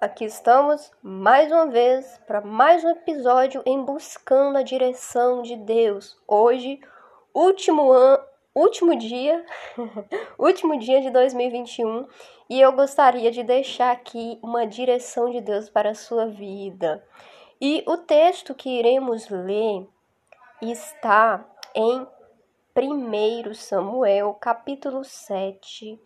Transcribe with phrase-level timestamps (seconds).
[0.00, 6.18] aqui estamos mais uma vez para mais um episódio em buscando a direção de Deus.
[6.26, 6.80] Hoje,
[7.34, 8.24] último ano,
[8.54, 9.44] último dia,
[10.38, 12.06] último dia de 2021,
[12.48, 17.04] e eu gostaria de deixar aqui uma direção de Deus para a sua vida.
[17.60, 19.86] E o texto que iremos ler
[20.62, 21.44] está
[21.74, 22.06] em
[22.74, 26.00] 1 Samuel, capítulo 7,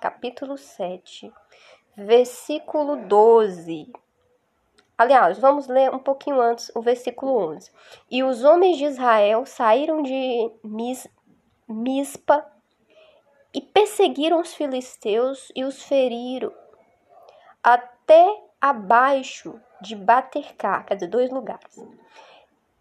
[0.00, 1.32] capítulo 7,
[1.96, 3.90] versículo 12.
[4.98, 7.70] Aliás, vamos ler um pouquinho antes o versículo 11.
[8.10, 11.08] E os homens de Israel saíram de Mis,
[11.68, 12.46] Mispa
[13.52, 16.52] e perseguiram os filisteus e os feriram
[17.62, 21.76] até abaixo de Batercá, quer dizer, dois lugares.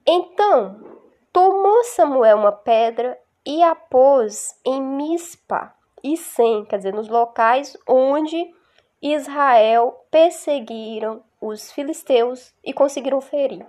[0.06, 1.00] Então,
[1.34, 7.76] tomou Samuel uma pedra e a pôs em Mispa e Sem, quer dizer, nos locais
[7.88, 8.54] onde
[9.02, 13.66] Israel perseguiram os filisteus e conseguiram ferir.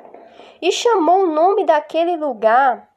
[0.61, 2.89] E chamou o nome daquele lugar,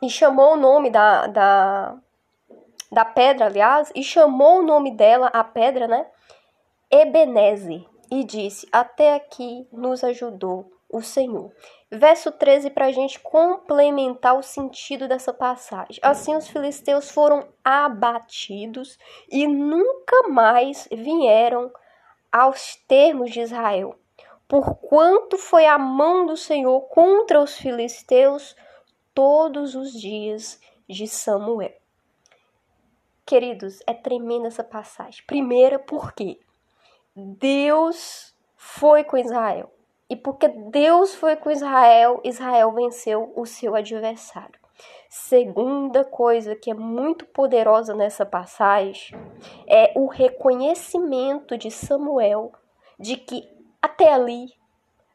[0.00, 1.96] e chamou o nome da, da,
[2.90, 6.06] da pedra, aliás, e chamou o nome dela, a pedra, né?
[6.90, 11.52] Ebenezer, e disse: Até aqui nos ajudou o Senhor.
[11.90, 15.98] Verso 13 para a gente complementar o sentido dessa passagem.
[16.02, 18.98] Assim os filisteus foram abatidos
[19.30, 21.70] e nunca mais vieram
[22.32, 23.94] aos termos de Israel.
[24.46, 28.56] Porquanto foi a mão do Senhor contra os filisteus
[29.14, 31.74] todos os dias de Samuel.
[33.26, 35.22] Queridos, é tremenda essa passagem.
[35.26, 36.40] Primeira, porque
[37.14, 39.70] Deus foi com Israel.
[40.10, 44.58] E porque Deus foi com Israel, Israel venceu o seu adversário.
[45.08, 49.18] Segunda coisa que é muito poderosa nessa passagem
[49.66, 52.52] é o reconhecimento de Samuel
[52.98, 53.48] de que
[53.80, 54.52] até ali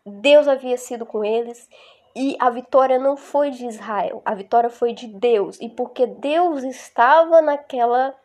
[0.05, 1.69] Deus havia sido com eles
[2.15, 5.59] e a vitória não foi de Israel, a vitória foi de Deus.
[5.59, 8.15] E porque Deus estava naquela,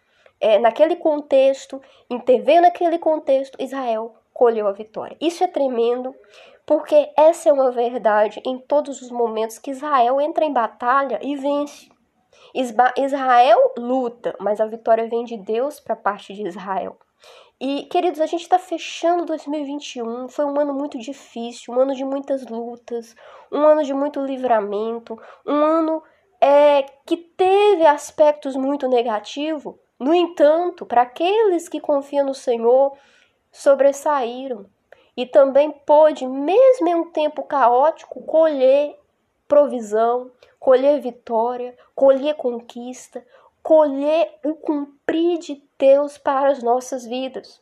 [0.41, 5.17] é, naquele contexto, interveio naquele contexto, Israel colheu a vitória.
[5.21, 6.15] Isso é tremendo,
[6.69, 11.35] porque essa é uma verdade em todos os momentos que Israel entra em batalha e
[11.35, 11.89] vence.
[12.95, 16.99] Israel luta, mas a vitória vem de Deus para a parte de Israel.
[17.59, 20.29] E, queridos, a gente está fechando 2021.
[20.29, 23.17] Foi um ano muito difícil, um ano de muitas lutas,
[23.51, 26.03] um ano de muito livramento, um ano
[26.39, 29.75] é, que teve aspectos muito negativos.
[29.99, 32.95] No entanto, para aqueles que confiam no Senhor,
[33.51, 34.67] sobressaíram
[35.19, 38.97] e também pôde, mesmo em um tempo caótico, colher
[39.49, 40.31] provisão,
[40.61, 43.27] colher vitória, colher conquista,
[43.61, 47.61] colher o cumprir de Deus para as nossas vidas.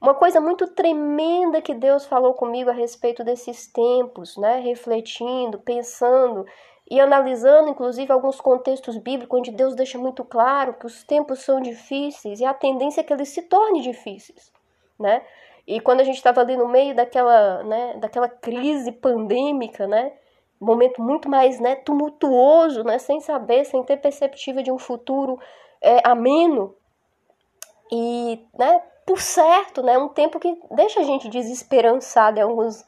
[0.00, 4.60] Uma coisa muito tremenda que Deus falou comigo a respeito desses tempos, né?
[4.60, 6.46] Refletindo, pensando
[6.90, 11.60] e analisando, inclusive, alguns contextos bíblicos onde Deus deixa muito claro que os tempos são
[11.60, 14.50] difíceis e a tendência é que eles se tornem difíceis,
[14.98, 15.22] né?
[15.66, 20.12] E quando a gente estava ali no meio daquela, né, daquela crise pandêmica, né,
[20.60, 25.38] momento muito mais né, tumultuoso, né, sem saber, sem ter perspectiva de um futuro
[25.80, 26.74] é, ameno,
[27.90, 32.84] e, né, por certo, né, um tempo que deixa a gente desesperançado em alguns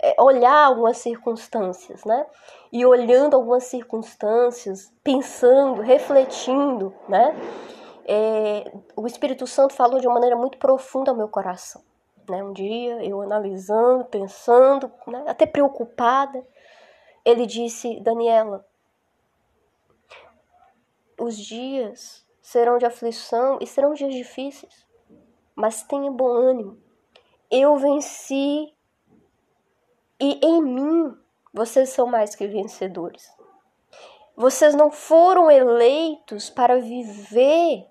[0.00, 2.26] é, olhar algumas circunstâncias, né?
[2.70, 7.34] E olhando algumas circunstâncias, pensando, refletindo, né?
[8.06, 11.82] É, o Espírito Santo falou de uma maneira muito profunda ao meu coração.
[12.28, 12.42] Né?
[12.42, 15.24] Um dia, eu analisando, pensando, né?
[15.26, 16.46] até preocupada,
[17.24, 18.66] ele disse: Daniela,
[21.18, 24.86] os dias serão de aflição e serão dias difíceis,
[25.54, 26.78] mas tenha bom ânimo.
[27.50, 28.72] Eu venci
[30.20, 31.16] e em mim
[31.52, 33.34] vocês são mais que vencedores.
[34.36, 37.86] Vocês não foram eleitos para viver,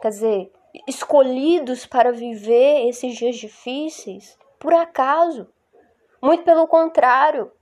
[0.00, 0.52] quer dizer,
[0.86, 5.48] escolhidos para viver esses dias difíceis por acaso.
[6.20, 7.52] Muito pelo contrário,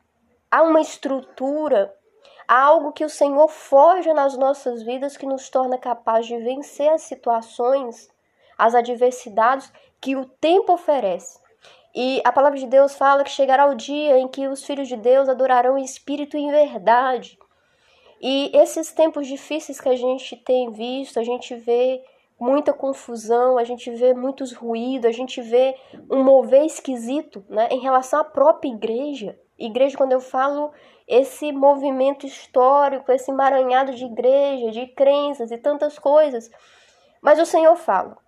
[0.50, 1.94] há uma estrutura,
[2.46, 6.88] há algo que o Senhor forja nas nossas vidas que nos torna capaz de vencer
[6.90, 8.08] as situações,
[8.56, 11.40] as adversidades que o tempo oferece.
[11.94, 14.96] E a palavra de Deus fala que chegará o dia em que os filhos de
[14.96, 17.38] Deus adorarão em espírito e em verdade.
[18.20, 22.02] E esses tempos difíceis que a gente tem visto, a gente vê
[22.42, 25.76] muita confusão, a gente vê muitos ruídos, a gente vê
[26.10, 29.38] um mover esquisito né, em relação à própria igreja.
[29.56, 30.72] Igreja, quando eu falo
[31.06, 36.50] esse movimento histórico, esse emaranhado de igreja, de crenças e tantas coisas.
[37.20, 38.18] Mas o Senhor fala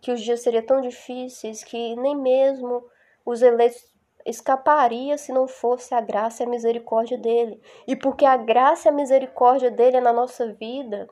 [0.00, 2.84] que os dias seriam tão difíceis que nem mesmo
[3.26, 3.90] os eleitos
[4.24, 7.60] escaparia se não fosse a graça e a misericórdia dele.
[7.86, 11.08] E porque a graça e a misericórdia dele é na nossa vida,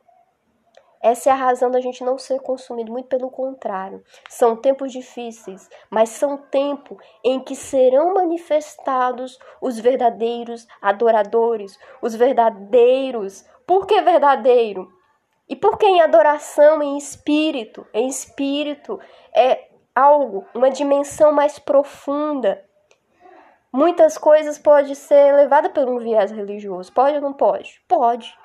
[1.00, 4.02] essa é a razão da gente não ser consumido, muito pelo contrário.
[4.28, 13.44] São tempos difíceis, mas são tempos em que serão manifestados os verdadeiros adoradores, os verdadeiros.
[13.66, 14.92] Por que verdadeiro?
[15.48, 17.86] E por que em adoração em espírito?
[17.94, 19.00] Em espírito
[19.34, 22.64] é algo, uma dimensão mais profunda.
[23.72, 26.92] Muitas coisas podem ser levadas por um viés religioso.
[26.92, 27.82] Pode ou não pode?
[27.86, 28.36] Pode.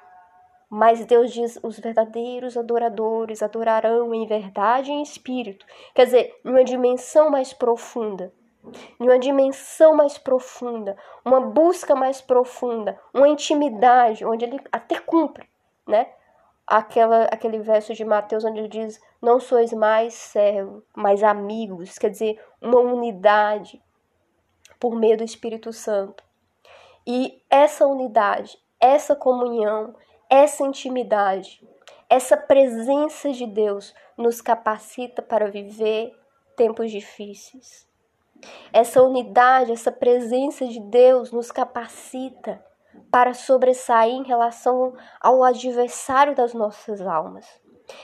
[0.76, 5.68] Mas Deus diz: os verdadeiros adoradores adorarão em verdade e em espírito.
[5.94, 8.34] Quer dizer, numa dimensão mais profunda.
[9.00, 15.48] Numa dimensão mais profunda, uma busca mais profunda, uma intimidade, onde ele até cumpre,
[15.88, 16.08] né?
[16.66, 22.10] Aquela, aquele verso de Mateus onde ele diz: Não sois mais servos, mas amigos, quer
[22.10, 23.80] dizer, uma unidade
[24.80, 26.24] por meio do Espírito Santo.
[27.06, 29.94] E essa unidade, essa comunhão,
[30.34, 31.64] essa intimidade,
[32.10, 36.12] essa presença de Deus nos capacita para viver
[36.58, 37.88] tempos difíceis.
[38.74, 42.66] Essa unidade, essa presença de Deus nos capacita
[43.12, 47.46] para sobressair em relação ao adversário das nossas almas.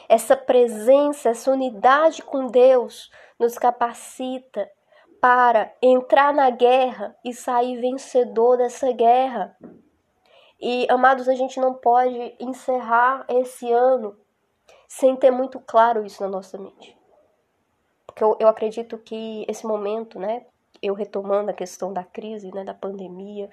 [0.08, 3.10] Essa presença, essa unidade com Deus
[3.40, 4.70] nos capacita
[5.20, 9.58] para entrar na guerra e sair vencedor dessa guerra.
[10.60, 14.18] E, amados, a gente não pode encerrar esse ano
[14.88, 16.98] sem ter muito claro isso na nossa mente.
[18.06, 20.46] Porque eu, eu acredito que esse momento, né,
[20.82, 23.50] eu retomando a questão da crise, né, da pandemia,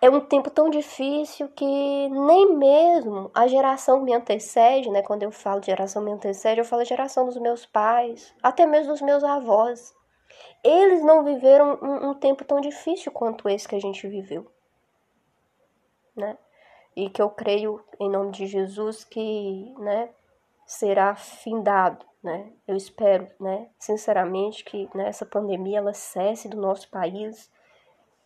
[0.00, 5.00] é um tempo tão difícil que nem mesmo a geração me antecede, né?
[5.02, 8.92] Quando eu falo de geração me antecede, eu falo geração dos meus pais, até mesmo
[8.92, 9.94] dos meus avós.
[10.62, 14.46] Eles não viveram um, um tempo tão difícil quanto esse que a gente viveu
[16.16, 16.36] né?
[16.96, 20.10] E que eu creio em nome de Jesus que, né,
[20.66, 22.52] será findado, né?
[22.66, 27.50] Eu espero, né, sinceramente que né, essa pandemia ela cesse do nosso país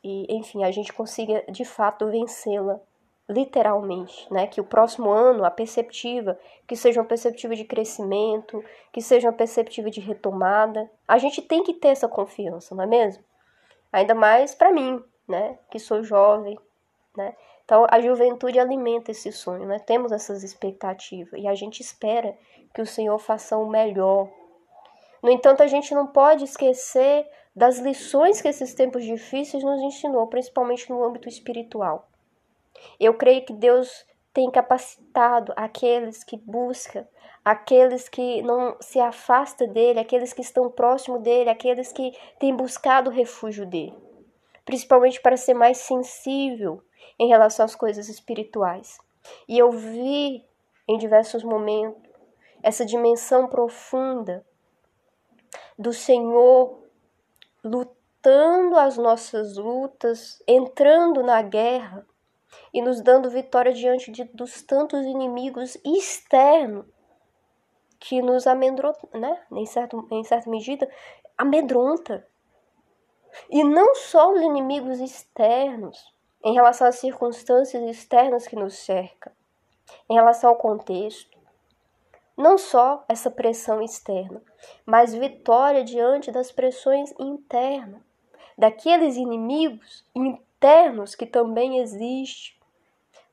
[0.02, 2.80] e, enfim, a gente consiga de fato vencê-la
[3.28, 4.46] literalmente, né?
[4.46, 9.34] Que o próximo ano a perceptiva, que seja uma perceptiva de crescimento, que seja uma
[9.34, 10.90] perceptiva de retomada.
[11.06, 13.22] A gente tem que ter essa confiança, não é mesmo?
[13.92, 15.58] Ainda mais para mim, né?
[15.70, 16.58] Que sou jovem,
[17.16, 17.36] né?
[17.68, 19.78] Então, a juventude alimenta esse sonho, né?
[19.78, 22.34] Temos essas expectativas e a gente espera
[22.72, 24.26] que o Senhor faça o melhor.
[25.22, 30.26] No entanto, a gente não pode esquecer das lições que esses tempos difíceis nos ensinou,
[30.28, 32.08] principalmente no âmbito espiritual.
[32.98, 37.06] Eu creio que Deus tem capacitado aqueles que buscam,
[37.44, 43.10] aqueles que não se afastam dele, aqueles que estão próximo dele, aqueles que têm buscado
[43.10, 43.94] o refúgio dele,
[44.64, 46.82] principalmente para ser mais sensível
[47.18, 48.98] em relação às coisas espirituais.
[49.48, 50.44] E eu vi
[50.86, 52.08] em diversos momentos
[52.62, 54.44] essa dimensão profunda
[55.78, 56.82] do Senhor
[57.62, 62.06] lutando as nossas lutas, entrando na guerra
[62.72, 66.86] e nos dando vitória diante de, dos tantos inimigos externos
[68.00, 69.42] que nos amedronta, né?
[69.52, 70.88] Em, certo, em certa medida,
[71.36, 72.26] amedronta.
[73.50, 76.12] E não só os inimigos externos,
[76.44, 79.32] em relação às circunstâncias externas que nos cercam,
[80.08, 81.36] em relação ao contexto.
[82.36, 84.40] Não só essa pressão externa,
[84.86, 88.00] mas vitória diante das pressões internas,
[88.56, 92.56] daqueles inimigos internos que também existem.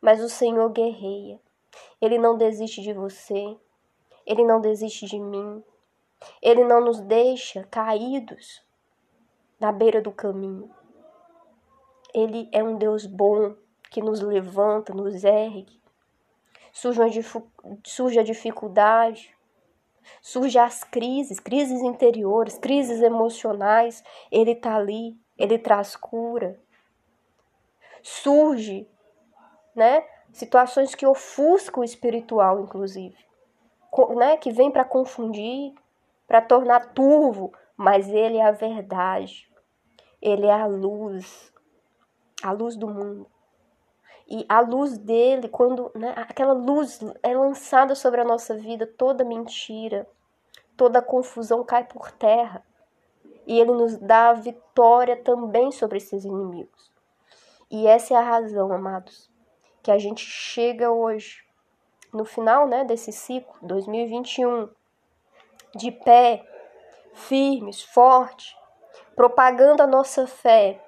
[0.01, 1.39] Mas o Senhor guerreia.
[2.01, 3.57] Ele não desiste de você,
[4.25, 5.63] ele não desiste de mim.
[6.41, 8.63] Ele não nos deixa caídos
[9.59, 10.73] na beira do caminho.
[12.15, 13.53] Ele é um Deus bom
[13.91, 15.81] que nos levanta, nos ergue.
[16.71, 17.01] Surge,
[18.17, 19.35] a dificuldade,
[20.21, 24.01] surge as crises, crises interiores, crises emocionais.
[24.31, 26.57] Ele está ali, ele traz cura.
[28.01, 28.87] Surge,
[29.75, 30.01] né?
[30.31, 33.17] Situações que ofuscam o espiritual, inclusive,
[34.15, 34.37] né?
[34.37, 35.73] Que vem para confundir,
[36.25, 39.49] para tornar turvo, mas ele é a verdade.
[40.21, 41.53] Ele é a luz
[42.41, 43.27] a luz do mundo.
[44.27, 49.23] E a luz dele, quando né, aquela luz é lançada sobre a nossa vida, toda
[49.23, 50.07] mentira,
[50.75, 52.65] toda confusão cai por terra.
[53.45, 56.91] E ele nos dá a vitória também sobre esses inimigos.
[57.69, 59.29] E essa é a razão, amados,
[59.83, 61.43] que a gente chega hoje,
[62.11, 64.69] no final né, desse ciclo, 2021,
[65.75, 66.43] de pé,
[67.13, 68.55] firmes, fortes,
[69.15, 70.84] propagando a nossa fé,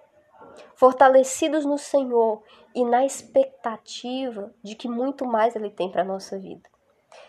[0.78, 2.44] fortalecidos no Senhor
[2.74, 6.70] e na expectativa de que muito mais Ele tem para a nossa vida.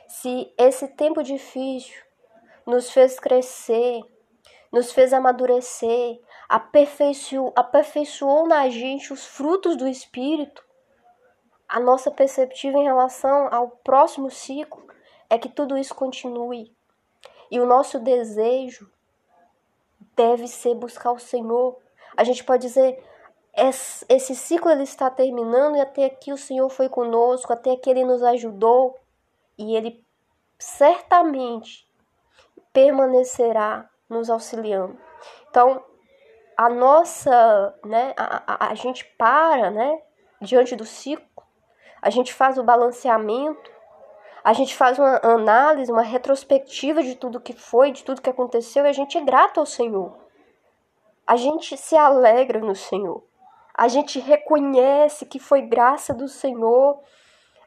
[0.06, 1.96] Se esse tempo difícil
[2.66, 4.02] nos fez crescer,
[4.70, 10.62] nos fez amadurecer, aperfeiçoou, aperfeiçoou na gente os frutos do Espírito,
[11.66, 14.86] a nossa perspectiva em relação ao próximo ciclo
[15.30, 16.70] é que tudo isso continue.
[17.50, 18.90] E o nosso desejo
[20.14, 21.78] deve ser buscar o Senhor.
[22.14, 23.02] A gente pode dizer,
[24.08, 28.04] esse ciclo ele está terminando e até aqui o Senhor foi conosco, até aqui ele
[28.04, 28.96] nos ajudou
[29.56, 30.04] e ele
[30.58, 31.88] certamente
[32.72, 34.98] permanecerá nos auxiliando.
[35.50, 35.82] Então,
[36.56, 40.02] a nossa, né, a, a, a gente para, né,
[40.40, 41.26] diante do ciclo,
[42.00, 43.70] a gente faz o balanceamento,
[44.44, 48.84] a gente faz uma análise, uma retrospectiva de tudo que foi, de tudo que aconteceu
[48.84, 50.16] e a gente é grato ao Senhor.
[51.26, 53.27] A gente se alegra no Senhor.
[53.78, 56.99] A gente reconhece que foi graça do Senhor.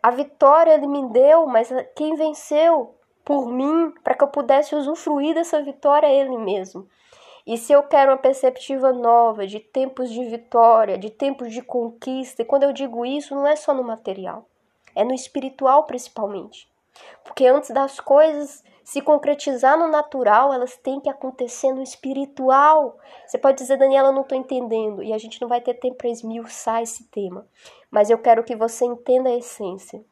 [0.04, 5.34] A vitória ele me deu, mas quem venceu por mim, para que eu pudesse usufruir
[5.34, 6.86] dessa vitória é ele mesmo.
[7.48, 12.42] E se eu quero uma perspectiva nova de tempos de vitória, de tempos de conquista,
[12.42, 14.46] e quando eu digo isso, não é só no material,
[14.94, 16.70] é no espiritual principalmente.
[17.24, 23.00] Porque antes das coisas se concretizar no natural, elas têm que acontecer no espiritual.
[23.26, 25.96] Você pode dizer, Daniela, eu não estou entendendo, e a gente não vai ter tempo
[25.96, 27.48] para esmiuçar esse tema,
[27.90, 30.04] mas eu quero que você entenda a essência.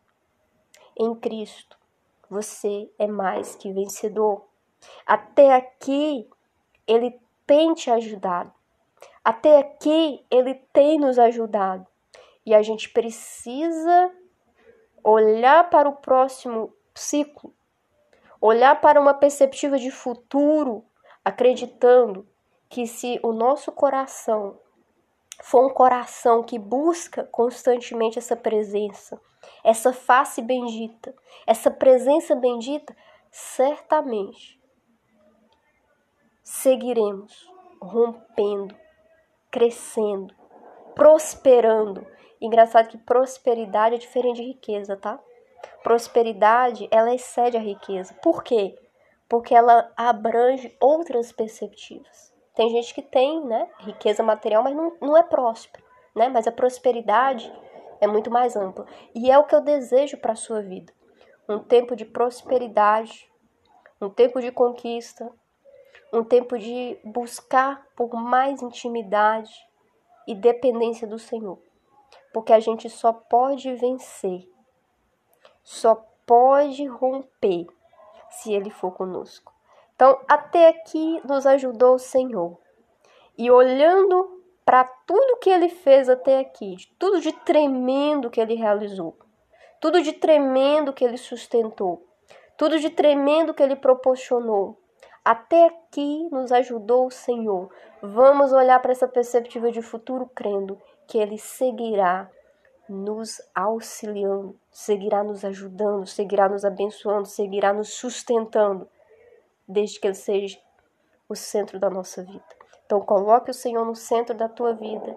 [0.97, 1.77] Em Cristo,
[2.29, 4.45] você é mais que vencedor.
[5.05, 6.29] Até aqui,
[6.87, 8.53] Ele tem te ajudado.
[9.21, 11.85] Até aqui, Ele tem nos ajudado.
[12.45, 14.09] E a gente precisa
[15.03, 17.53] olhar para o próximo ciclo,
[18.41, 20.85] olhar para uma perspectiva de futuro,
[21.23, 22.27] acreditando
[22.69, 24.59] que se o nosso coração
[25.41, 29.19] for um coração que busca constantemente essa presença,
[29.63, 31.15] essa face bendita,
[31.47, 32.95] essa presença bendita,
[33.31, 34.59] certamente
[36.43, 37.49] seguiremos
[37.81, 38.75] rompendo,
[39.49, 40.35] crescendo,
[40.93, 42.05] prosperando
[42.41, 45.19] Engraçado que prosperidade é diferente de riqueza, tá?
[45.83, 48.13] Prosperidade, ela excede a riqueza.
[48.21, 48.77] Por quê?
[49.27, 52.33] Porque ela abrange outras perspectivas.
[52.55, 55.83] Tem gente que tem, né, riqueza material, mas não, não é próspero,
[56.15, 56.27] né?
[56.27, 57.51] Mas a prosperidade
[58.01, 58.85] é muito mais ampla.
[59.15, 60.91] E é o que eu desejo para a sua vida.
[61.47, 63.29] Um tempo de prosperidade,
[64.01, 65.31] um tempo de conquista,
[66.11, 69.53] um tempo de buscar por mais intimidade
[70.27, 71.59] e dependência do Senhor
[72.33, 74.47] porque a gente só pode vencer,
[75.69, 77.67] só pode romper
[78.31, 79.53] se Ele for conosco.
[79.93, 82.57] Então, até aqui nos ajudou o Senhor.
[83.37, 89.15] E olhando para tudo que Ele fez até aqui, tudo de tremendo que Ele realizou,
[89.79, 92.03] tudo de tremendo que Ele sustentou,
[92.57, 94.75] tudo de tremendo que Ele proporcionou,
[95.23, 97.69] até aqui nos ajudou o Senhor.
[98.01, 102.27] Vamos olhar para essa perspectiva de futuro crendo que Ele seguirá
[102.89, 108.89] nos auxiliando, seguirá nos ajudando, seguirá nos abençoando, seguirá nos sustentando,
[109.67, 110.59] desde que Ele seja
[111.27, 112.43] o centro da nossa vida.
[112.85, 115.15] Então, coloque o Senhor no centro da tua vida,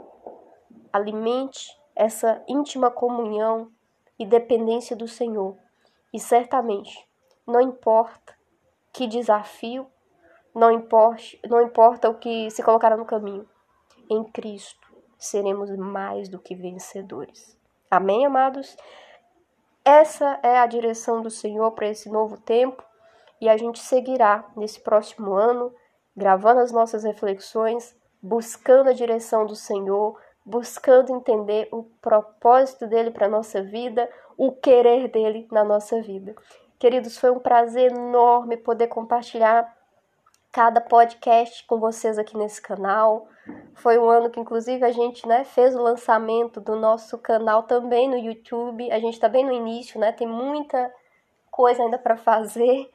[0.92, 3.72] alimente essa íntima comunhão
[4.18, 5.56] e dependência do Senhor,
[6.12, 7.08] e certamente,
[7.46, 8.36] não importa
[8.92, 9.86] que desafio,
[10.54, 13.48] não importa, não importa o que se colocará no caminho,
[14.10, 17.56] em Cristo seremos mais do que vencedores.
[17.92, 18.74] Amém, amados?
[19.84, 22.82] Essa é a direção do Senhor para esse novo tempo
[23.38, 25.70] e a gente seguirá nesse próximo ano,
[26.16, 33.26] gravando as nossas reflexões, buscando a direção do Senhor, buscando entender o propósito dele para
[33.26, 34.08] a nossa vida,
[34.38, 36.34] o querer dele na nossa vida.
[36.78, 39.70] Queridos, foi um prazer enorme poder compartilhar
[40.52, 43.26] cada podcast com vocês aqui nesse canal.
[43.74, 48.06] Foi um ano que, inclusive, a gente né, fez o lançamento do nosso canal também
[48.06, 48.92] no YouTube.
[48.92, 50.12] A gente está bem no início, né?
[50.12, 50.92] Tem muita
[51.50, 52.90] coisa ainda para fazer,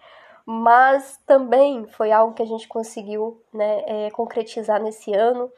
[0.45, 5.51] mas também foi algo que a gente conseguiu né, é, concretizar nesse ano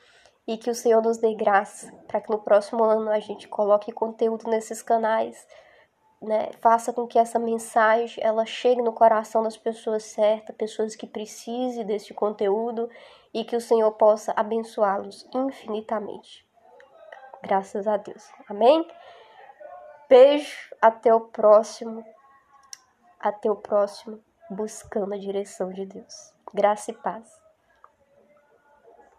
[0.47, 3.91] e que o Senhor nos dê graça para que no próximo ano a gente coloque
[3.91, 5.45] conteúdo nesses canais
[6.21, 11.07] né, faça com que essa mensagem ela chegue no coração das pessoas certas, pessoas que
[11.07, 12.89] precisem desse conteúdo
[13.33, 16.45] e que o Senhor possa abençoá-los infinitamente.
[17.41, 18.29] Graças a Deus.
[18.49, 18.85] Amém?
[20.09, 22.03] Beijo, até o próximo.
[23.19, 26.33] Até o próximo buscando a direção de Deus.
[26.53, 27.38] Graça e paz.